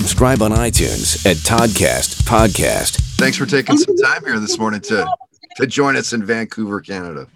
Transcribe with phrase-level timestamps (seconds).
[0.00, 2.96] Subscribe on iTunes at Toddcast Podcast.
[3.18, 5.06] Thanks for taking some time here this morning to
[5.56, 7.26] to join us in Vancouver, Canada.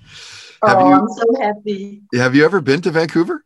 [0.65, 2.01] Have oh, you I'm so happy.
[2.15, 3.45] have you ever been to Vancouver?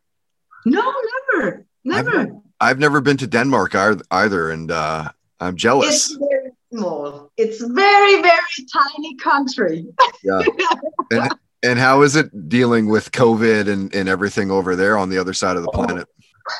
[0.65, 0.95] No,
[1.33, 2.17] never, never.
[2.17, 2.29] I've,
[2.61, 5.89] I've never been to Denmark either, and uh, I'm jealous.
[5.89, 6.29] It's jealous.
[6.31, 7.31] very small.
[7.35, 9.85] It's very, very tiny country.
[10.23, 10.41] Yeah.
[11.11, 15.17] and, and how is it dealing with COVID and, and everything over there on the
[15.17, 16.07] other side of the planet?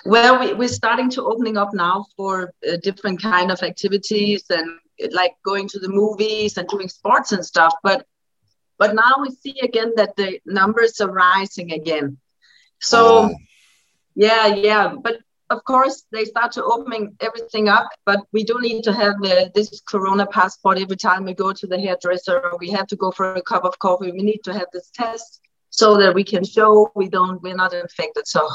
[0.05, 4.79] Well, we, we're starting to opening up now for uh, different kind of activities and
[5.11, 7.73] like going to the movies and doing sports and stuff.
[7.83, 8.05] But
[8.77, 12.17] but now we see again that the numbers are rising again.
[12.79, 13.35] So Oh,
[14.15, 14.95] yeah, yeah.
[15.01, 15.19] But
[15.49, 17.89] of course, they start to opening everything up.
[18.05, 21.67] But we do need to have uh, this Corona passport every time we go to
[21.67, 22.51] the hairdresser.
[22.59, 24.11] We have to go for a cup of coffee.
[24.11, 25.41] We need to have this test
[25.71, 28.27] so that we can show we don't we're not infected.
[28.27, 28.47] So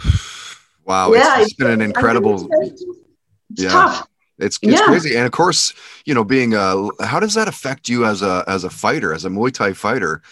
[0.86, 2.48] wow, yeah, it's, been an incredible.
[2.62, 2.82] It's,
[3.50, 3.70] it's Yeah.
[3.70, 4.06] tough.
[4.38, 4.84] It's it's Yeah.
[4.86, 5.72] crazy, and of course,
[6.04, 9.24] you know, being a how does that affect you as a as a fighter, as
[9.24, 10.22] a Muay Thai fighter?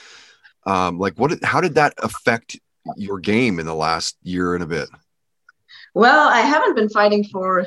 [0.66, 1.30] Um, like, what?
[1.30, 2.58] did- How did that affect
[2.96, 4.88] your game in the last year and a bit?
[5.94, 7.66] Well, I haven't been fighting for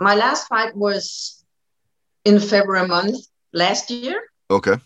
[0.00, 1.42] my last fight was
[2.24, 3.16] in February month
[3.52, 4.20] last year.
[4.50, 4.76] Okay,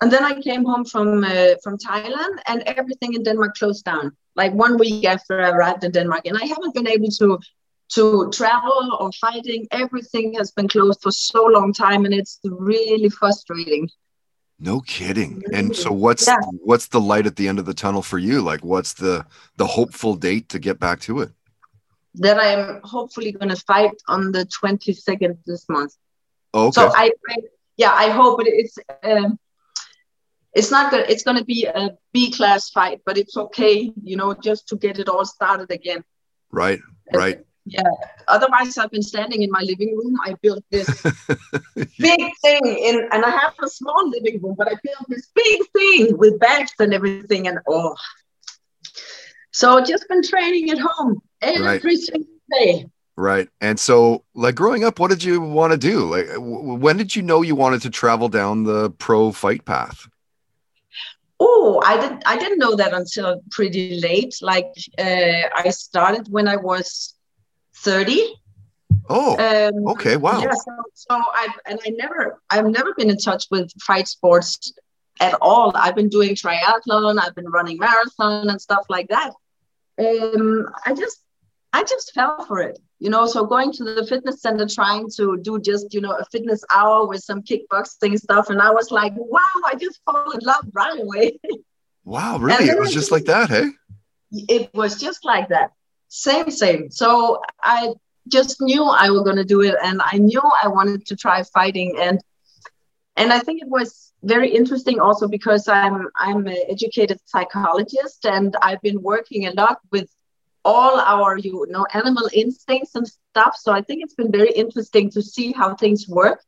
[0.00, 4.16] And then I came home from uh, from Thailand, and everything in Denmark closed down.
[4.36, 7.38] Like one week after I arrived in Denmark, and I haven't been able to
[7.94, 9.66] to travel or fighting.
[9.70, 13.88] Everything has been closed for so long time, and it's really frustrating.
[14.58, 15.42] no kidding.
[15.52, 16.36] And so, what's Yeah.
[16.64, 18.50] what's the light at the end of the tunnel for you?
[18.50, 19.24] Like, what's the
[19.56, 21.30] the hopeful date to get back to it?
[22.22, 25.92] That I'm hopefully going to fight on the 22nd this month.
[26.54, 27.36] Okay, So I, I,
[27.76, 28.78] yeah, I hope it, it's.
[29.02, 29.38] Um,
[30.56, 31.08] it's not good.
[31.10, 34.76] It's going to be a B class fight, but it's okay, you know, just to
[34.76, 36.02] get it all started again.
[36.50, 36.80] right,
[37.12, 37.40] right.
[37.68, 37.82] Yeah.
[38.28, 40.16] Otherwise, I've been standing in my living room.
[40.24, 40.88] I built this
[41.98, 45.60] big thing in, and I have a small living room, but I built this big
[45.72, 47.48] thing with bags and everything.
[47.48, 47.96] And oh,
[49.50, 52.86] so just been training at home every single day.
[53.16, 53.48] Right.
[53.60, 56.08] And so, like growing up, what did you want to do?
[56.08, 60.06] Like, w- when did you know you wanted to travel down the pro fight path?
[61.38, 62.22] Oh, I didn't.
[62.26, 64.36] I didn't know that until pretty late.
[64.40, 67.14] Like uh, I started when I was
[67.76, 68.34] thirty.
[69.08, 70.16] Oh, Um, okay.
[70.16, 70.40] Wow.
[70.40, 74.72] Yeah, so, so I and I never I've never been in touch with fight sports
[75.20, 75.72] at all.
[75.74, 79.32] I've been doing triathlon, I've been running marathon and stuff like that.
[79.98, 81.18] Um, I just
[81.72, 83.26] I just fell for it, you know.
[83.26, 87.06] So going to the fitness center, trying to do just you know a fitness hour
[87.06, 90.98] with some kickboxing stuff, and I was like, wow, I just fall in love right
[91.00, 91.38] away.
[92.04, 92.38] Wow.
[92.38, 92.66] Really?
[92.66, 93.70] It was I just just- like that, hey?
[94.32, 95.70] it was just like that
[96.08, 97.92] same same so i
[98.28, 101.42] just knew i was going to do it and i knew i wanted to try
[101.42, 102.20] fighting and
[103.16, 108.56] and i think it was very interesting also because i'm i'm an educated psychologist and
[108.62, 110.08] i've been working a lot with
[110.72, 115.06] all our you know animal instincts and stuff so i think it's been very interesting
[115.16, 116.40] to see how things work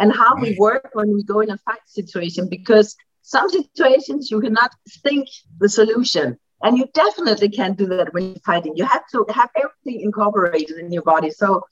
[0.00, 0.58] and how we mm.
[0.66, 4.70] work when we go in a fight situation because some situations you cannot
[5.02, 8.72] think the solution and you definitely can't do that when you're fighting.
[8.76, 11.30] You have to have everything incorporated in your body.
[11.30, 11.62] So,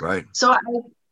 [0.00, 0.24] Right.
[0.32, 0.60] so I,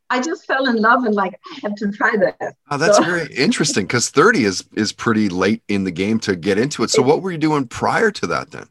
[0.09, 2.57] I just fell in love and like I have to try that.
[2.71, 6.37] Oh, that's So- very interesting because 30 is is pretty late in the game to
[6.37, 6.91] get into it.
[6.91, 8.69] So, what were you doing prior to that then?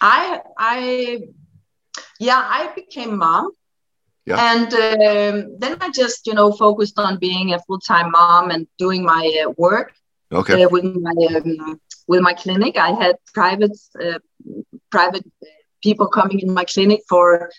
[0.00, 1.20] I, I,
[2.20, 3.50] yeah, I became mom.
[4.26, 4.54] Yeah.
[4.54, 9.02] And um, then I just, you know, focused on being a full-time mom and doing
[9.02, 9.92] my uh, work
[10.30, 10.64] Okay.
[10.64, 12.76] uh, with my um, with my clinic.
[12.76, 14.18] I had private uh,
[14.90, 15.24] private
[15.82, 17.50] people coming in my clinic for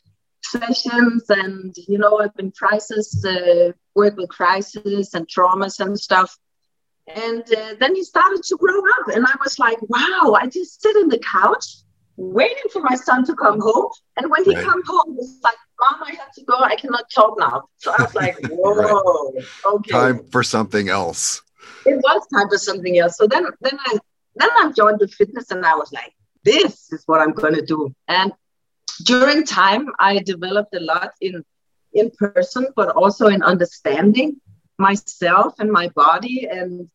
[0.43, 6.37] sessions, and you know, I've been crisis uh, work with crisis and traumas and stuff.
[7.07, 10.37] And uh, then he started to grow up, and I was like, wow!
[10.39, 11.77] I just sit on the couch
[12.19, 14.65] waiting for my son to come home, and when he Right.
[14.67, 16.57] come home, he's like, "Mom, I have to go.
[16.59, 21.41] I cannot talk now." So I was like, "Whoa, okay." Time for something else.
[21.85, 23.17] it was time for something else.
[23.17, 23.97] So then, then I,
[24.35, 26.13] then I joined the fitness, and I was like,
[26.43, 28.33] "This is what I'm going to do." And
[29.05, 31.43] during time, I developed a lot in
[31.93, 34.39] in person, but also in understanding.
[34.79, 36.89] myself and my body and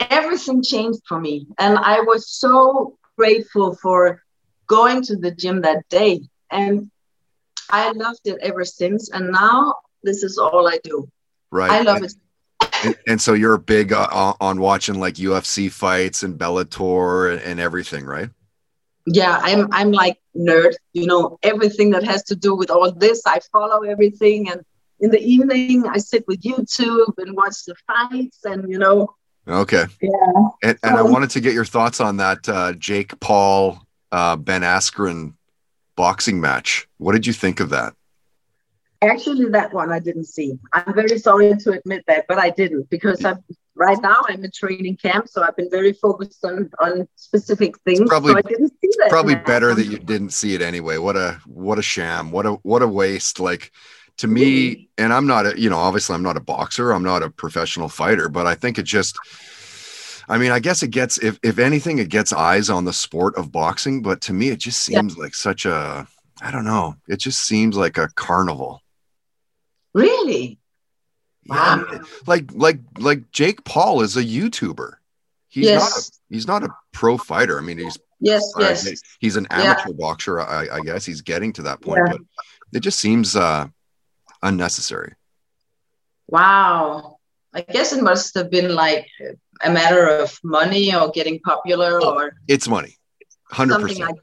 [0.00, 4.22] everything changed for me and i was so grateful for
[4.66, 6.20] going to the gym that day.
[6.50, 6.90] And
[7.70, 9.10] i loved it ever since.
[9.10, 11.08] And now this is all i do.
[11.50, 11.70] Right.
[11.70, 12.14] I love and, it.
[12.84, 17.60] and, and so you're big uh, on watching like ufc fights and bellator and, and
[17.60, 18.30] everything right?
[19.06, 23.22] Yeah i'm i'm like nerd you know everything that has to do with all this.
[23.26, 24.50] I follow everything.
[24.50, 24.62] And
[25.00, 29.14] in the evening i sit with youtube and watch the fights and you know.
[29.48, 29.84] Okay.
[30.00, 30.10] Yeah.
[30.64, 34.62] And, and i wanted to get your thoughts on that uh, jake paul uh, ben
[34.62, 35.34] askren
[35.96, 36.86] boxing match.
[36.98, 37.94] What did you think of that?
[39.02, 40.58] Actually that one i didn't see.
[40.72, 43.44] I'm very sorry to admit that but i didn't because i'm
[43.74, 48.08] right now i'm in training camp so i've been very focused on on specific things
[48.08, 49.10] probably- so i didn't see that.
[49.10, 50.96] probably better that you didn't see it anyway.
[50.96, 52.30] What a what a sham.
[52.30, 53.38] What a what a waste.
[53.38, 53.70] Like
[54.16, 56.90] to me and i'm not a you know obviously i'm not a boxer.
[56.92, 59.18] I'm not a professional fighter but i think it just
[60.28, 63.34] i mean i guess it gets if if anything it gets eyes on the sport
[63.36, 64.98] of boxing but to me it just Yeah.
[65.00, 66.06] seems like such a
[66.42, 68.82] i don't know it just seems like a carnival.
[69.94, 70.58] Really?
[71.44, 71.84] Yeah, I Wow.
[71.90, 74.94] mean, like like like jake paul is a youtuber.
[75.48, 77.56] He's not a, yes he's not a pro fighter.
[77.58, 79.00] I mean he's yes uh, yes.
[79.20, 79.62] he's an Yeah.
[79.62, 81.06] amateur boxer I, I guess.
[81.06, 82.12] He's getting to that point Yeah.
[82.12, 82.20] but
[82.74, 83.68] it just seems uh
[84.42, 85.14] unnecessary.
[86.28, 87.18] Wow.
[87.54, 89.08] I guess it must have been like
[89.64, 92.96] a matter of money or getting popular Oh, or it's money
[93.52, 94.16] 100% like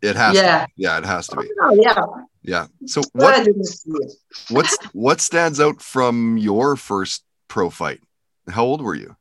[0.00, 0.82] it has yeah to be.
[0.82, 2.04] yeah it has to be oh yeah
[2.42, 4.12] yeah so what didn't see it
[4.50, 8.00] what's what stands out from your first pro fight
[8.48, 9.14] how old were you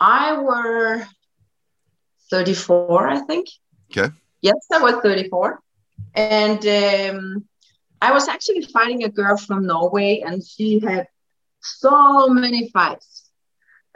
[0.00, 1.04] I were
[2.30, 3.48] 34, I think.
[3.90, 4.14] Okay.
[4.42, 5.58] Yes, I was 34.
[6.14, 7.44] And um,
[8.00, 11.08] I was actually fighting a girl from Norway, and she had
[11.60, 13.27] so many fights.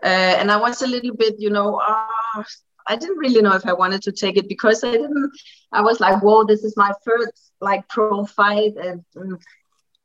[0.02, 2.44] Uh, and I was a little bit, you know, uh,
[2.88, 5.30] I didn't really know if I wanted to take it because I didn't,
[5.72, 8.74] I was like, whoa, this is my first like pro fight.
[8.76, 9.40] And, mm.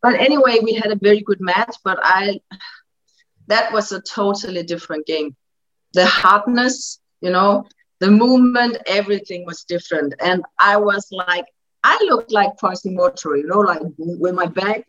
[0.01, 2.39] but anyway, we had a very good match, but I,
[3.47, 5.35] that was a totally different game
[5.93, 7.65] the hardness, you know,
[7.99, 10.13] the movement, everything was different.
[10.19, 11.45] And I was like,
[11.89, 14.83] I looked like Quasimodo, you know, like with my back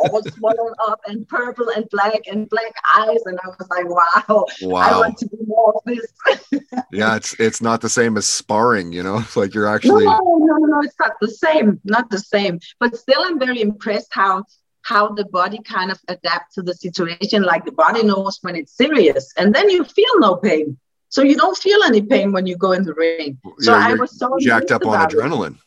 [0.00, 3.22] all swollen up and purple and black and black eyes.
[3.24, 4.80] And I was like, wow, wow.
[4.88, 6.06] I want to do more of this.
[6.92, 10.18] yeah it's it's not the same as sparring you know like you're actually no,
[10.48, 12.60] no, no, it's not the same, not the same.
[12.80, 14.44] But still, I'm very impressed how
[14.82, 17.42] how the body kind of adapts to the situation.
[17.52, 20.78] Like the body knows when it's serious, and then you feel no pain.
[21.08, 23.38] So you don't feel any pain when you go in the ring.
[23.60, 25.56] So you're- I was so jacked up on adrenaline.
[25.56, 25.60] it.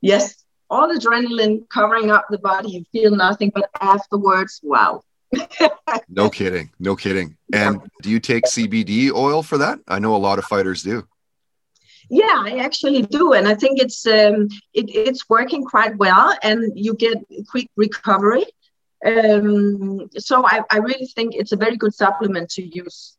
[0.00, 2.70] Yes, all adrenaline covering up the body.
[2.70, 5.02] You feel nothing, but afterwards, wow.
[6.08, 10.16] no kidding no kidding and do you take cbd oil for that i know a
[10.16, 11.04] lot of fighters do
[12.08, 16.58] Yeah, I actually do, and I think it's um, it, it's working quite well, and
[16.76, 17.18] you get
[17.50, 18.46] quick recovery.
[19.04, 23.16] Um, so I, I really think it's a very good supplement to use.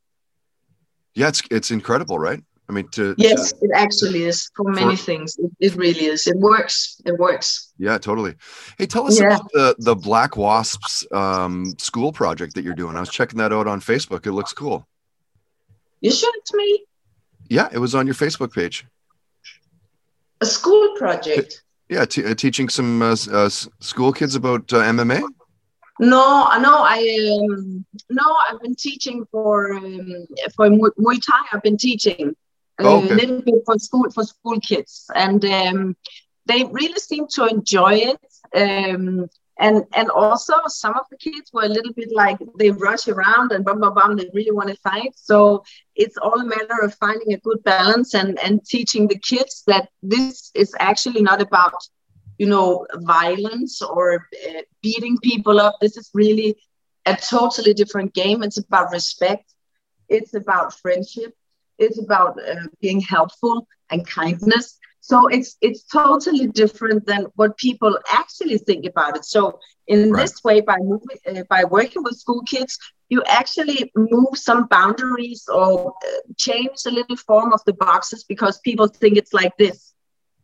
[1.16, 4.96] yeah it's it's incredible right i mean to, to- Yes, it actually is for many
[4.96, 5.38] For- things.
[5.38, 6.28] It, it really is.
[6.28, 7.02] It works.
[7.06, 7.74] It works.
[7.78, 8.36] Yeah, totally.
[8.78, 9.28] Hey, tell us Yeah.
[9.28, 12.96] about the the Black Wasps um, school project that you're doing.
[12.98, 14.26] I was checking that out on Facebook.
[14.26, 14.86] It looks cool.
[16.02, 16.84] You showed it to me
[17.50, 18.86] Yeah, it was on your Facebook page.
[20.42, 21.64] a school project.
[21.90, 25.22] Yeah, t- uh, teaching some uh, uh, school kids about uh, MMA.
[26.00, 27.00] No, no, I
[27.50, 31.40] um, no, I've been teaching for um, for Mu- Muay Thai.
[31.54, 32.36] I've been teaching
[32.80, 35.96] a Oh, little bit for school for school kids, and um,
[36.46, 38.22] they really seem to enjoy it.
[38.56, 39.28] Um,
[39.60, 43.52] and and also some of the kids were a little bit like they rush around
[43.52, 44.16] and bum bum bum.
[44.16, 45.14] They really want to fight.
[45.16, 45.64] So
[45.96, 49.90] it's all a matter of finding a good balance and and teaching the kids that
[50.02, 51.74] this is actually not about
[52.38, 55.76] you know, violence or uh, beating people up.
[55.82, 56.58] This is really
[57.06, 58.44] a totally different game.
[58.44, 59.54] It's about respect.
[60.10, 61.34] It's about friendship.
[61.78, 64.78] It's about uh, being helpful and kindness.
[65.02, 69.26] So it's it's totally different than what people actually think about it.
[69.26, 70.22] So in Right.
[70.22, 72.78] this way, by moving, uh, by working with school kids,
[73.10, 78.60] you actually move some boundaries or uh, change a little form of the boxes because
[78.60, 79.94] people think it's like this.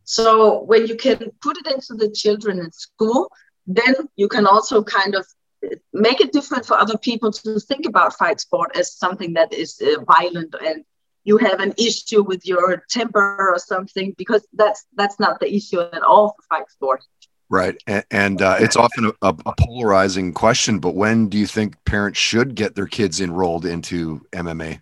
[0.04, 3.30] So when you can put it into the children in school,
[3.68, 5.26] then you can also kind of
[5.66, 9.54] uh, make it different for other people to think about fight sport as something that
[9.54, 10.84] is uh, violent and
[11.24, 15.80] you have an issue with your temper or something because that's that's not the issue
[15.80, 17.04] at all for fight sport.
[17.50, 17.76] Right.
[17.86, 22.18] And, and uh, it's often a, a, polarizing question, but when do you think parents
[22.18, 24.82] should get their kids enrolled into MMA,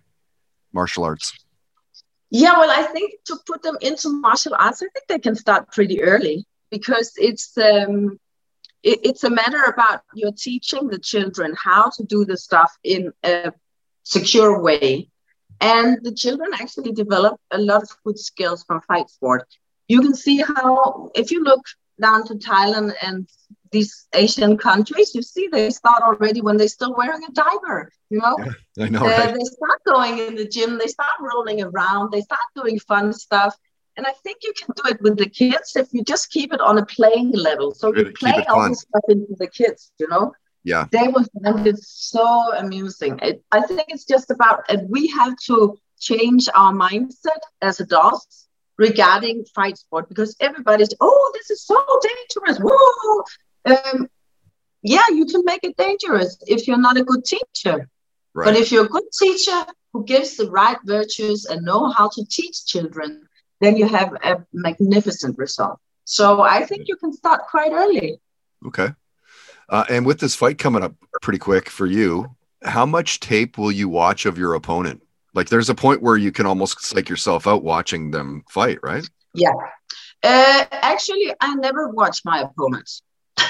[0.72, 1.34] martial arts?
[2.30, 5.70] Yeah, well, I think to put them into martial arts, I think they can start
[5.70, 8.18] pretty early because it's um,
[8.82, 13.12] it, it's a matter about you're teaching the children how to do the stuff in
[13.22, 13.52] a
[14.02, 15.10] secure way,
[15.60, 19.46] and the children actually develop a lot of good skills from fight sport.
[19.88, 21.64] You can see how if you look
[22.00, 23.28] down to Thailand and
[23.70, 27.90] these Asian countries, you see they start already when they're still wearing a diaper.
[28.10, 28.36] You know,
[28.76, 29.00] yeah, I know.
[29.00, 29.34] Uh, right?
[29.34, 33.56] They start going in the gym, they start rolling around, they start doing fun stuff.
[33.96, 36.60] And I think you can do it with the kids if you just keep it
[36.60, 37.74] on a playing level.
[37.74, 40.32] So you play all this stuff into the kids, you know?
[40.64, 40.86] Yeah.
[40.90, 43.18] They find it so amusing.
[43.22, 48.48] It, I think it's just about, and we have to change our mindset as adults
[48.78, 52.58] regarding fight sport because everybody's, oh, this is so dangerous.
[52.62, 53.24] Whoa.
[53.64, 54.08] Um,
[54.82, 57.88] yeah, you can make it dangerous if you're not a good teacher.
[58.34, 58.46] Right.
[58.46, 62.24] But if you're a good teacher who gives the right virtues and know how to
[62.24, 63.28] teach children,
[63.60, 65.78] then you have a magnificent result.
[66.04, 68.20] So I think you can start quite early.
[68.66, 68.88] Okay.
[69.72, 73.72] Uh, and with this fight coming up pretty quick for you, how much tape will
[73.72, 75.02] you watch of your opponent?
[75.32, 79.08] Like, there's a point where you can almost psych yourself out watching them fight, right?
[79.34, 79.54] Yeah.
[80.22, 83.02] Uh, actually, I never watch my opponents.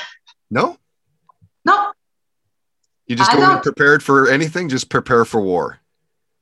[0.50, 0.76] No.
[1.64, 1.92] No.
[3.06, 4.68] You just go prepared for anything.
[4.68, 5.78] Just prepare for war.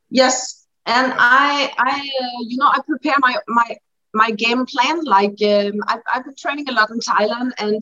[0.09, 3.77] Yes, and I, I, uh, you know, I prepare my my
[4.13, 5.05] my game plan.
[5.05, 7.81] Like um, I've, I've been training a lot in Thailand, and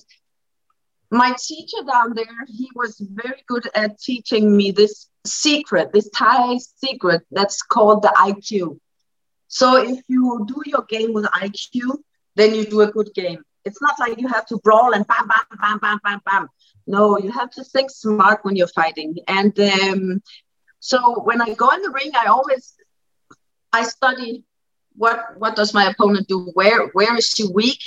[1.12, 6.58] my teacher down there, he was very good at teaching me this secret, this Thai
[6.58, 8.80] secret that's called the IQ.
[9.48, 11.98] So if you do your game with IQ,
[12.36, 13.42] then you do a good game.
[13.66, 16.48] It's not like you have to brawl and bam, bam, bam, bam, bam, bam.
[16.86, 19.16] No, you have to think smart when you're fighting.
[19.28, 20.22] And um,
[20.80, 22.74] so when I go in the ring, I always
[23.74, 24.44] I study
[24.96, 26.52] what what does my opponent do?
[26.54, 27.80] Where where is she weak?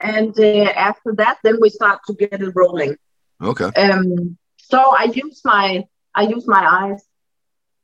[0.00, 2.96] And uh, after that, then we start to get it rolling.
[3.42, 3.70] Okay.
[3.80, 4.36] Um.
[4.56, 5.84] So I use my
[6.14, 7.04] I use my eyes,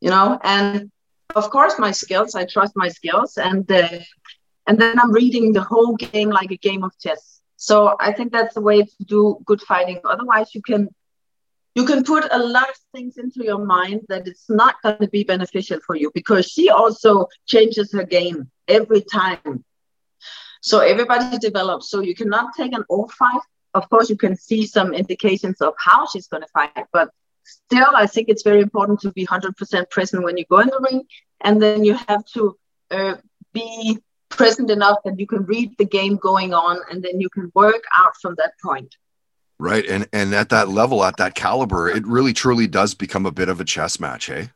[0.00, 0.90] you know, and
[1.34, 2.34] of course my skills.
[2.34, 4.00] I trust my skills, and uh,
[4.66, 7.40] and then I'm reading the whole game like a game of chess.
[7.56, 10.00] So I think that's the way to do good fighting.
[10.04, 10.88] Otherwise, you can
[11.74, 15.08] you can put a lot of things into your mind that it's not going to
[15.08, 19.64] be beneficial for you because she also changes her game every time.
[20.62, 21.90] So everybody develops.
[21.90, 23.42] So you cannot take an old fight.
[23.74, 27.10] Of course, you can see some indications of how she's going to fight, but
[27.42, 30.80] still, I think it's very important to be 100% present when you go in the
[30.88, 31.02] ring.
[31.40, 32.56] And then you have to
[32.90, 33.16] uh,
[33.52, 37.50] be present enough that you can read the game going on and then you can
[37.54, 38.96] work out from that point
[39.58, 43.30] right and and at that level at that caliber it really truly does become a
[43.30, 44.48] bit of a chess match hey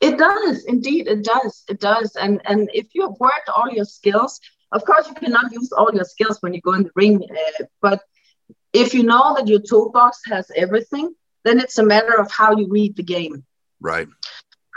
[0.00, 3.86] it does indeed it does it does and and if you have worked all your
[3.86, 4.40] skills
[4.72, 7.64] of course you cannot use all your skills when you go in the ring uh,
[7.80, 8.02] but
[8.72, 11.14] if you know that your toolbox has everything
[11.44, 13.44] then it's a matter of how you read the game
[13.80, 14.08] right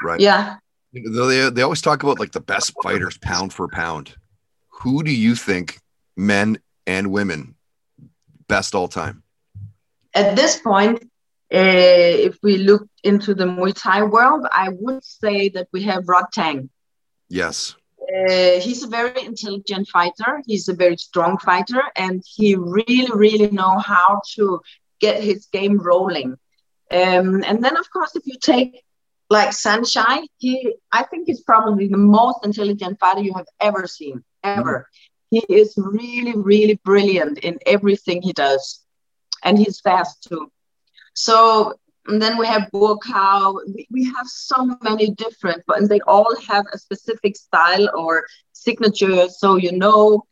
[0.02, 0.58] right yeah
[1.04, 4.16] they, they always talk about like the best fighters pound for pound.
[4.82, 5.80] Who do you think,
[6.16, 7.56] men and women,
[8.48, 9.24] best all time?
[10.14, 11.04] At this point,
[11.54, 11.58] uh,
[12.30, 16.70] if we look into the Muay Thai world, I would say that we have Rodtang.
[17.30, 17.76] Yes.
[18.16, 20.42] Uh, he's a very intelligent fighter.
[20.46, 24.62] He's a very strong fighter, and he really, really know how to
[25.00, 26.38] get his game rolling.
[26.92, 28.84] Um, and then, of course, if you take
[29.30, 34.24] like Saenchai, he I think he's probably the most intelligent fighter you have ever seen,
[34.44, 34.88] ever.
[35.34, 35.40] Mm-hmm.
[35.48, 38.82] He is really, really brilliant in everything he does.
[39.44, 40.52] And he's fast too.
[41.14, 41.74] So
[42.08, 43.60] and then we have Buakaw.
[43.74, 49.28] We, we have so many different, but they all have a specific style or signature.
[49.30, 50.24] So you know,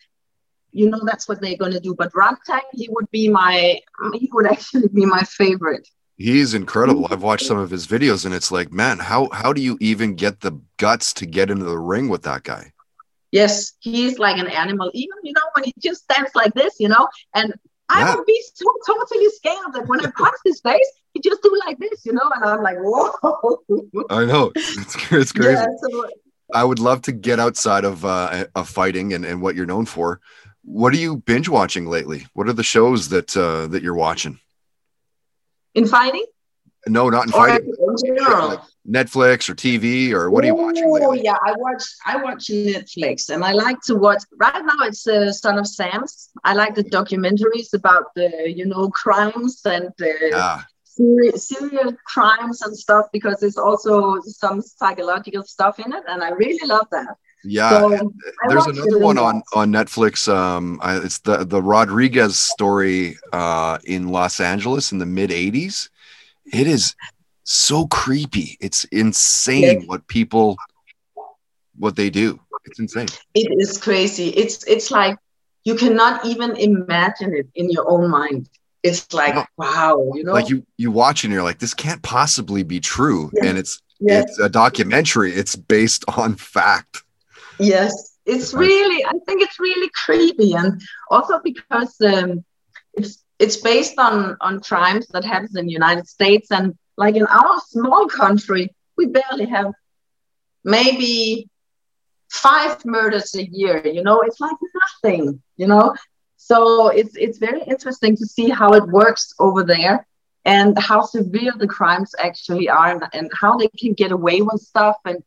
[0.72, 1.96] you know that's what they're gonna do.
[1.96, 3.80] But Rodtang, he would be my
[4.14, 5.88] he would actually be my favorite.
[6.18, 7.08] He's incredible.
[7.10, 7.64] I've watched some mm-hmm.
[7.64, 11.14] of his videos and it's like, man, how how do you even get the guts
[11.16, 12.72] to get into the ring with that guy?
[13.32, 14.92] Yes, he's like an animal.
[14.94, 17.54] Even you know when he just stands like this, you know, and
[17.90, 21.60] I would be so totally scared that when I punch his face, he just do
[21.66, 23.12] like this, you know, and I'm like, whoa.
[24.10, 25.54] I know it's, it's crazy.
[25.54, 26.10] Yeah, so,
[26.54, 29.86] I would love to get outside of uh, of fighting and, and what you're known
[29.86, 30.20] for.
[30.64, 32.26] What are you binge watching lately?
[32.34, 34.40] What are the shows that uh, that you're watching?
[35.76, 36.26] in fighting?
[36.86, 37.74] No, not in Or fighting.
[37.80, 38.48] in general.
[38.50, 42.48] Like Netflix or TV or what are you watching Oh yeah, I watch I watch
[42.48, 44.24] Netflix, and I like to watch.
[44.38, 46.30] Right now, it's uh, Son of Sam's.
[46.44, 50.36] I like the documentaries about the you know crimes and the
[50.96, 56.30] serial, serial crimes and stuff because there's also some psychological stuff in it, and I
[56.30, 57.16] really love that.
[57.44, 57.70] yeah.
[57.82, 58.14] So,
[58.50, 60.28] There's another one on on Netflix.
[60.34, 65.90] Um, I, it's the the Rodriguez story uh, in Los Angeles in the mid '80s.
[66.52, 66.96] It is
[67.44, 68.58] so creepy.
[68.60, 69.88] It's insane Yes.
[69.88, 70.58] what people
[71.78, 72.40] what they do.
[72.66, 73.08] It's insane.
[73.34, 74.30] It is crazy.
[74.30, 75.18] It's it's like
[75.66, 78.50] you cannot even imagine it in your own mind.
[78.84, 79.46] It's like No.
[79.58, 80.34] wow, you know.
[80.34, 83.32] Like you you watch and you're like, this can't possibly be true.
[83.34, 83.46] Yeah.
[83.50, 85.32] And it's yes, it's a documentary.
[85.34, 87.04] It's based on fact.
[87.60, 87.94] yes.
[88.26, 89.04] It's really.
[89.06, 92.46] I think it's really creepy, and also because um,
[92.94, 97.26] it's it's based on on crimes that happens in the United States, and like in
[97.28, 99.74] our small country, we barely have
[100.64, 101.50] maybe
[102.32, 103.86] five murders a year.
[103.86, 104.56] You know, it's like
[105.04, 105.42] nothing.
[105.58, 105.94] You know,
[106.48, 106.58] so
[107.00, 109.96] it's it's very interesting to see how it works over there
[110.56, 114.62] and how severe the crimes actually are and, and how they can get away with
[114.62, 115.20] stuff and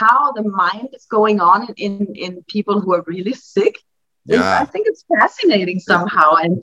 [0.00, 1.92] how the mind is going on in
[2.24, 3.74] in people who are really sick
[4.26, 4.60] Yeah.
[4.60, 6.56] i think it's fascinating somehow and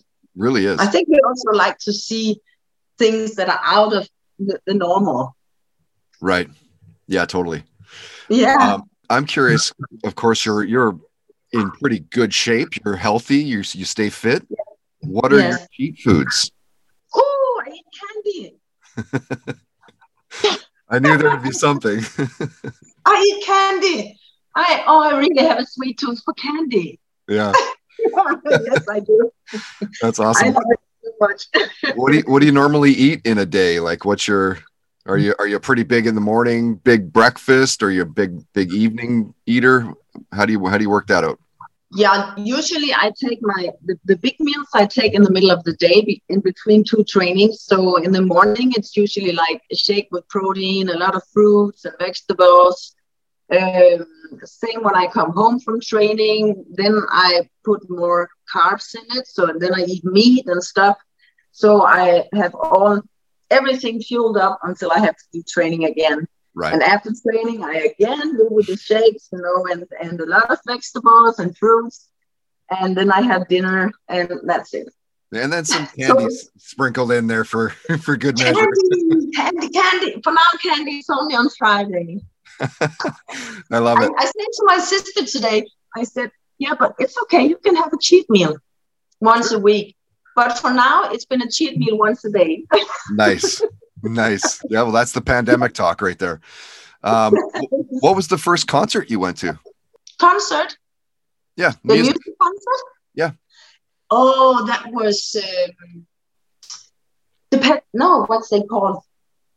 [0.45, 0.77] Really is.
[0.79, 2.27] i think we also like to see
[3.01, 4.03] things that are out of
[4.47, 5.35] the, the normal
[6.21, 6.49] Right.
[7.15, 7.61] Yeah, totally.
[8.29, 9.63] yeah Um, I'm curious.
[10.03, 10.93] Of course, you're you're
[11.61, 12.69] in pretty good shape.
[12.83, 13.37] You're healthy.
[13.37, 14.45] You you stay fit.
[15.01, 16.51] What are your cheat foods?
[17.15, 18.55] oh i eat candy
[20.89, 21.99] I knew there would be something.
[23.05, 24.19] i eat candy
[24.55, 27.53] i oh i really have a sweet tooth for candy yeah,
[28.45, 29.31] yes i do
[30.01, 30.49] that's awesome.
[30.49, 31.43] i love it so much
[31.95, 33.79] What do you what do you normally eat in a day?
[33.79, 34.59] Like, what's your
[35.07, 38.41] are you are you pretty big in the morning, big breakfast, or you a big
[38.53, 39.91] big evening eater?
[40.31, 41.39] How do you how do you work that out?
[41.91, 45.63] Yeah, usually I take my the, the big meals I take in the middle of
[45.63, 47.61] the day be, in between two trainings.
[47.61, 51.85] So in the morning it's usually like a shake with protein, a lot of fruits
[51.85, 52.95] and vegetables.
[53.51, 54.07] Um,
[54.43, 59.27] same when I come home from training, then I put more carbs in it.
[59.27, 60.97] So then I eat meat and stuff.
[61.51, 63.01] So I have all
[63.51, 66.27] everything fueled up until I have to do training again.
[66.55, 66.73] Right.
[66.73, 70.49] And after training, I again do with the shakes, you know, and, and a lot
[70.49, 72.09] of vegetables and fruits.
[72.71, 74.87] And then I have dinner, and that's it.
[75.33, 77.69] And then some candy s- sprinkled in there for
[78.01, 78.53] for good measure.
[78.55, 80.21] Candy, candy, candy.
[80.23, 82.21] For now, candy is only on Friday.
[82.59, 84.11] I love I, it.
[84.17, 87.45] I said to my sister today, I said, yeah, but it's okay.
[87.45, 88.55] You can have a cheat meal
[89.19, 89.95] once a week.
[90.35, 92.65] But for now, it's been a cheat meal once a day.
[93.11, 93.61] Nice,
[94.13, 94.61] nice.
[94.69, 96.41] Yeah, well, that's the pandemic talk right there.
[97.03, 97.33] Um,
[98.01, 99.59] what was the first concert you went to?
[100.19, 100.77] Concert,
[101.57, 102.15] Yeah, the music.
[102.15, 102.85] music concert?
[103.13, 103.31] Yeah.
[104.09, 106.05] Oh, that was um,
[107.51, 107.83] the pet.
[107.93, 109.03] No, what's they called?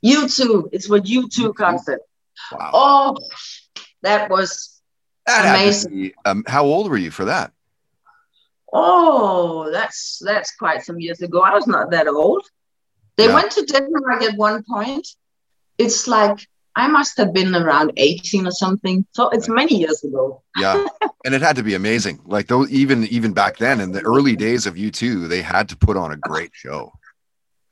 [0.04, 0.68] U2.
[0.72, 2.00] It's what U2 concert.
[2.52, 2.70] Wow.
[2.72, 3.16] Oh,
[4.02, 4.80] that was
[5.26, 5.90] That amazing.
[5.90, 7.52] be- um, how old were you for that?
[8.72, 11.40] oh, that's that's quite some years ago.
[11.40, 12.46] I was not that old.
[13.18, 13.34] They Yeah.
[13.34, 15.06] went to Denmark at one point.
[15.76, 16.38] It's like
[16.76, 19.04] I must have been around 18 or something.
[19.16, 20.42] So it's many years ago.
[20.56, 20.86] Yeah,
[21.24, 22.20] and it had to be amazing.
[22.24, 25.76] Like those, even even back then in the early days of U2, they had to
[25.76, 26.92] put on a great show.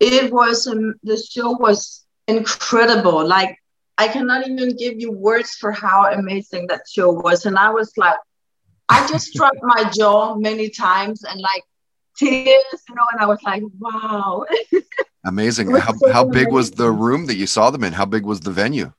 [0.01, 3.25] It was um, the show was incredible.
[3.37, 3.53] Like
[4.05, 7.47] I cannot even give you words for how amazing that show was.
[7.47, 8.19] And I was like,
[8.89, 11.65] I just dropped my jaw many times and like
[12.17, 14.45] tears, you know, and I was like, wow.
[15.25, 15.71] Amazing.
[15.71, 17.93] How so how big was the room that you saw them in?
[17.93, 18.93] How big was the venue?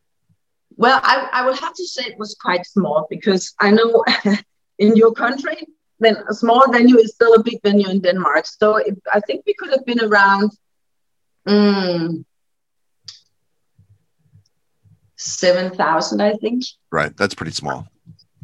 [0.76, 4.04] Well, I, I will have to say it was quite small because I know
[4.80, 5.58] in your country,
[6.00, 8.46] then a small venue is still a big venue in Denmark.
[8.46, 10.52] So it, I think we could have been around
[11.48, 12.24] mm,
[15.16, 16.64] 7,000, I think.
[16.92, 17.88] Right, that's pretty small.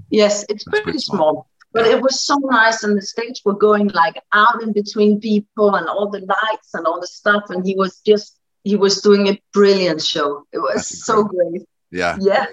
[0.10, 1.18] Yes, it's That's pretty, pretty small.
[1.18, 1.50] small.
[1.74, 5.76] But it was so nice, and the stage were going like out in between people
[5.76, 7.46] and all the lights and all the stuff.
[7.50, 10.46] And he was just, he was doing a brilliant show.
[10.52, 11.64] It was That's so great.
[11.92, 12.18] Yeah.
[12.22, 12.46] Yeah.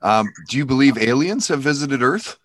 [0.00, 2.38] Um, do you believe aliens have visited Earth?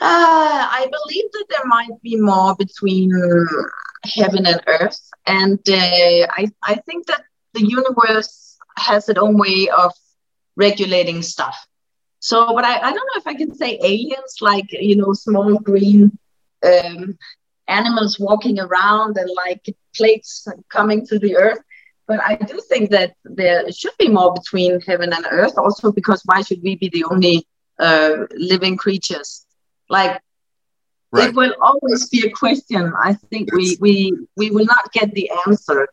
[0.00, 3.12] Uh, I believe that there might be more between
[4.04, 4.98] heaven and earth.
[5.26, 9.92] And uh, I, I think that the universe has its own way of
[10.56, 11.54] regulating stuff.
[12.20, 15.58] So, but I, I don't know if I can say aliens, like, you know, small
[15.58, 16.18] green
[16.64, 17.18] um,
[17.68, 19.64] animals walking around and like
[19.96, 21.60] plates coming to the earth.
[22.08, 26.22] but I do think that there should be more between heaven and earth, also because
[26.26, 27.46] why should we be the only
[27.78, 29.46] uh, living creatures?
[29.88, 30.20] Like
[31.12, 31.30] Right.
[31.30, 32.92] it will always be a question.
[33.02, 35.86] I think we we we will not get the answer.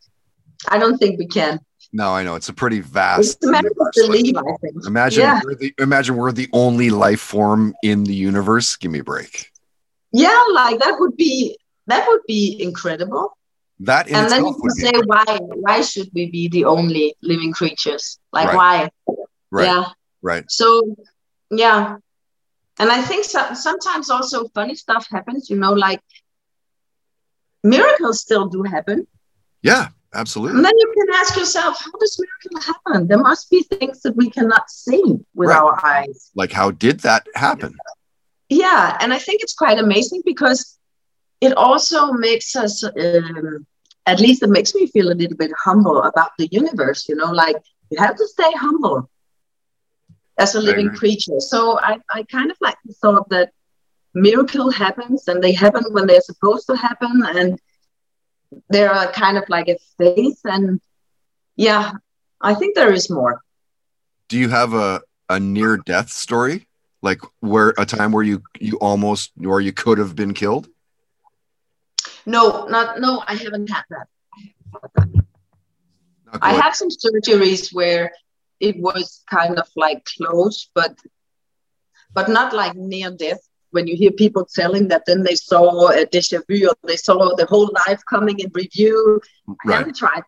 [0.68, 1.60] I don't think we can.
[1.94, 3.38] No, I know it's a pretty vast.
[3.38, 4.86] It's a matter like, I think.
[4.86, 5.42] imagine Yeah.
[5.44, 8.76] we're the imagine we're the only life form in the universe.
[8.76, 9.52] Give me a break.
[10.12, 13.38] Yeah, like that would be that would be incredible.
[13.80, 17.54] That in and then you can say why why should we be the only living
[17.54, 18.20] creatures?
[18.34, 18.92] Like Right.
[19.08, 19.16] why?
[19.52, 19.66] right.
[19.66, 19.86] Yeah.
[20.22, 20.50] Right.
[20.52, 20.96] So
[21.50, 21.98] yeah.
[22.80, 26.02] And I think so, sometimes also funny stuff happens, you know, like
[27.64, 29.08] miracles still do happen.
[29.62, 29.90] Yeah.
[30.14, 30.58] Absolutely.
[30.58, 33.08] And then you can ask yourself, how does miracle happen?
[33.08, 35.04] There must be things that we cannot see
[35.36, 35.58] with Right.
[35.60, 36.32] our eyes.
[36.36, 37.76] Like, how did that happen?
[38.50, 40.78] Yeah, and I think it's quite amazing because
[41.42, 43.66] it also makes us, um,
[44.06, 47.08] at least it makes me feel a little bit humble about the universe.
[47.10, 47.58] You know, like
[47.92, 49.10] you have to stay humble
[50.38, 50.98] as a living agree.
[50.98, 51.40] creature.
[51.40, 53.52] So I, I kind of like the thought that
[54.14, 57.60] miracle happens and they happen when they're supposed to happen, and
[58.70, 60.40] they're kind of like a faith.
[60.46, 60.82] And
[61.56, 61.94] yeah,
[62.42, 63.42] I think there is more.
[64.30, 66.68] Do you have a, a near death story?
[67.02, 70.68] Like where a time where you you almost or you could have been killed?
[72.26, 74.08] No, not no, I haven't had that.
[76.42, 78.12] I have some surgeries where
[78.60, 80.98] it was kind of like close, but
[82.14, 83.47] but not like near death.
[83.78, 87.36] When you hear people telling that, then they saw a déjà vu or they saw
[87.36, 89.22] the whole life coming in review.
[89.48, 89.78] I right.
[89.78, 90.24] haven't tried.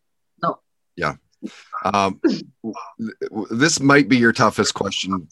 [1.83, 2.21] Um,
[3.49, 5.27] this might be your toughest question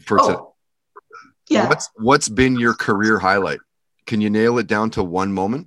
[0.00, 0.34] for today.
[0.34, 0.54] Oh,
[1.48, 1.68] yeah.
[1.68, 3.58] What's what's been your career highlight?
[4.06, 5.66] Can you nail it down to one moment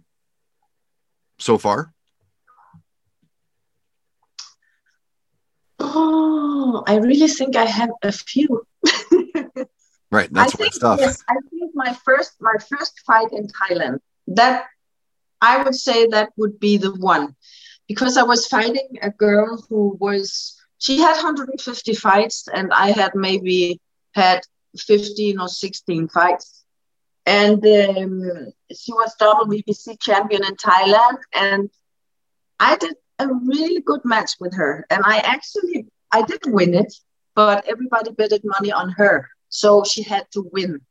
[1.38, 1.93] so far?
[5.79, 8.65] Oh, I really think I have a few.
[10.12, 10.99] Right, that's I my think stuff.
[10.99, 13.99] yes, I think my first my first fight in Thailand
[14.39, 14.65] that
[15.41, 17.35] I would say that would be the one.
[17.87, 23.11] Because I was fighting a girl who was she had 150 fights and I had
[23.15, 23.81] maybe
[24.13, 24.41] had
[24.77, 26.63] 15 or 16 fights.
[27.25, 31.69] And um, she was double BBC champion in Thailand and
[32.59, 34.85] I did a really good match with her.
[34.89, 36.93] And I actually I did win it
[37.39, 39.29] but everybody betted money on her.
[39.47, 40.81] So she had to win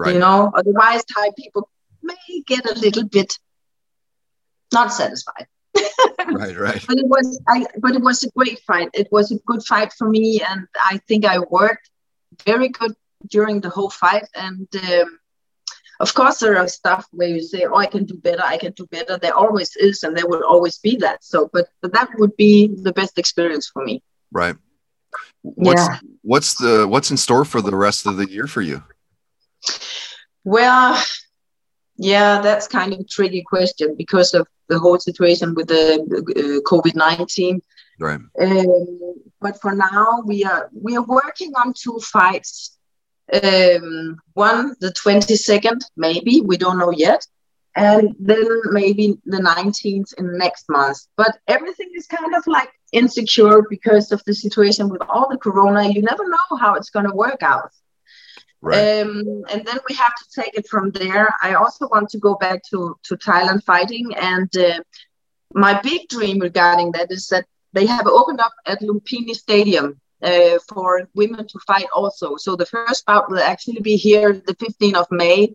[0.00, 0.14] Right.
[0.14, 1.62] you know otherwise thai people
[2.10, 3.30] may get a little bit
[4.78, 5.46] not satisfied
[6.40, 6.82] Right, right.
[6.88, 9.90] but it was i but it was a great fight it was a good fight
[9.98, 10.60] for me and
[10.92, 11.86] i think i worked
[12.50, 12.94] very good
[13.34, 15.08] during the whole fight and um,
[16.04, 18.72] of course there are stuff where you say oh i can do better i can
[18.80, 22.08] do better there always is and there will always be that so but, but that
[22.18, 22.52] would be
[22.86, 23.96] the best experience for me
[24.30, 24.56] Right.
[25.42, 25.98] What's Yeah.
[26.32, 28.78] what's the what's in store for the rest of the year for you?
[30.48, 30.98] Well,
[31.98, 36.60] yeah, that's kind of a tricky question because of the whole situation with the uh,
[36.70, 37.60] COVID nineteen.
[38.00, 38.20] Right.
[38.40, 42.78] Um, but for now, we are we are working on two fights.
[43.30, 47.26] Um, one the twenty second, maybe we don't know yet,
[47.76, 50.98] and then maybe the nineteenth in next month.
[51.18, 55.90] But everything is kind of like insecure because of the situation with all the corona.
[55.90, 57.70] You never know how it's going to work out.
[58.62, 61.28] Um, and then we have to take it from there.
[61.42, 64.14] I also want to go back to, to Thailand fighting.
[64.16, 64.80] And uh,
[65.54, 70.58] my big dream regarding that is that they have opened up at Lumpini Stadium uh,
[70.68, 72.36] for women to fight also.
[72.36, 75.54] So the first bout will actually be here the 15th of May.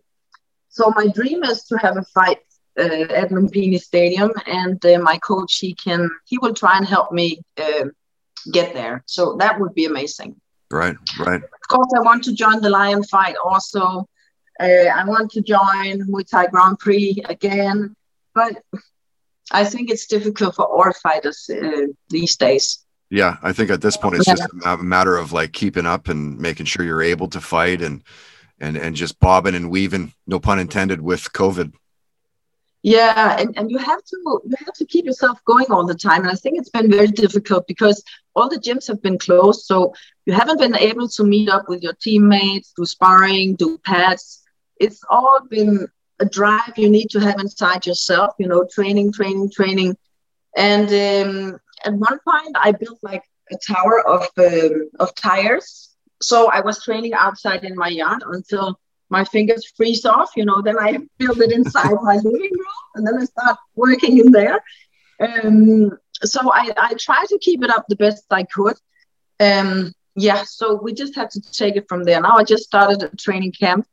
[0.70, 2.38] So my dream is to have a fight
[2.78, 4.32] uh, at Lumpini Stadium.
[4.46, 7.86] And uh, my coach, he can, he will try and help me uh,
[8.50, 9.02] get there.
[9.06, 10.96] So that would be amazing Right.
[11.18, 11.42] Right.
[11.42, 14.08] of course, I want to join the lion fight also.
[14.60, 17.94] Uh, I want to join Muay Thai Grand Prix again,
[18.34, 18.62] but
[19.50, 22.84] I think it's difficult for all fighters uh, these days.
[23.10, 24.34] Yeah, I think at this point it's Yeah.
[24.36, 28.02] just a matter of like keeping up and making sure you're able to fight and
[28.60, 31.72] and and just bobbing and weaving, no pun intended, with COVID.
[32.82, 36.22] Yeah, and, and you have to you have to keep yourself going all the time.
[36.22, 38.02] And I think it's been very difficult because
[38.36, 39.94] all the gyms have been closed, so
[40.26, 44.42] you haven't been able to meet up with your teammates, do sparring, do pads.
[44.80, 45.86] It's all been
[46.20, 48.34] a drive you need to have inside yourself.
[48.38, 49.96] You know, training, training, training.
[50.56, 55.90] And um, at one point, I built like a tower of um, of tires.
[56.22, 58.78] So I was training outside in my yard until
[59.10, 63.06] my fingers freeze off, you know, then I build it inside my living room and
[63.06, 64.60] then I start working in there.
[65.20, 65.90] Um,
[66.22, 68.76] so I, I tried to keep it up the best I could.
[69.40, 72.20] Um, yeah, so we just had to take it from there.
[72.20, 73.86] Now I just started a training camp,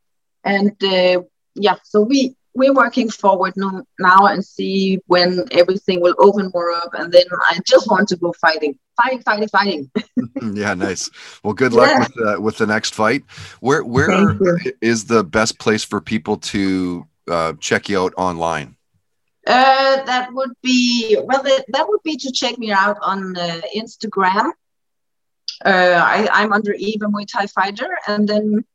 [0.43, 1.21] and uh,
[1.55, 6.93] yeah, so we we're working forward now and see when everything will open more up,
[6.93, 9.91] and then I just want to go fighting, fighting, fighting, fighting.
[10.53, 11.10] yeah, nice.
[11.43, 11.99] Well, good luck yeah.
[11.99, 13.23] with uh, with the next fight.
[13.60, 14.38] Where where
[14.81, 18.75] is the best place for people to uh, check you out online?
[19.47, 21.41] Uh, that would be well.
[21.41, 24.51] That, that would be to check me out on uh, Instagram.
[25.63, 28.65] Uh, I, I'm under Eva Muay Thai Fighter, and then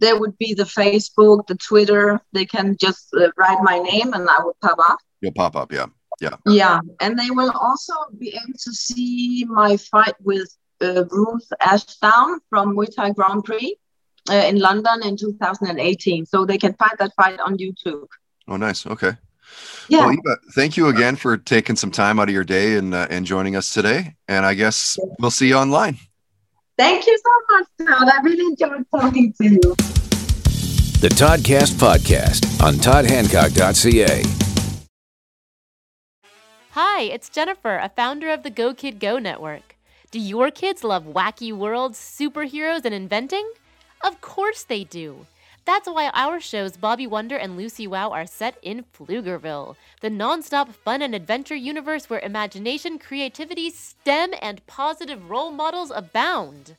[0.00, 2.20] there would be the Facebook, the Twitter.
[2.32, 4.98] They can just uh, write my name, and I would pop up.
[5.20, 5.86] You'll pop up, yeah,
[6.20, 6.80] yeah, yeah.
[7.00, 10.48] And they will also be able to see my fight with
[10.80, 13.76] uh, Ruth Ashdown from Muay Thai Grand Prix
[14.30, 16.26] uh, in London in 2018.
[16.26, 18.06] So they can find that fight on YouTube.
[18.46, 18.86] Oh, nice.
[18.86, 19.12] Okay.
[19.88, 20.06] Yeah.
[20.06, 23.06] Well, Eva, thank you again for taking some time out of your day and uh,
[23.10, 24.14] and joining us today.
[24.28, 25.98] And I guess we'll see you online.
[26.78, 28.08] Thank you so much, Todd.
[28.08, 29.60] I really enjoyed talking to you.
[31.00, 34.22] The Toddcast Podcast on ToddHancock.ca.
[36.70, 39.74] Hi, it's Jennifer, a founder of the Go Kid Go network.
[40.12, 43.50] Do your kids love wacky worlds, superheroes, and inventing?
[44.00, 45.26] Of course they do.
[45.68, 50.72] That's why our shows Bobby Wonder and Lucy Wow are set in Pflugerville, the nonstop
[50.72, 56.76] fun and adventure universe where imagination, creativity, STEM, and positive role models abound.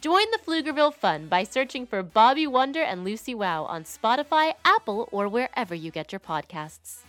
[0.00, 5.10] Join the Pflugerville fun by searching for Bobby Wonder and Lucy Wow on Spotify, Apple,
[5.12, 7.00] or wherever you get your podcasts.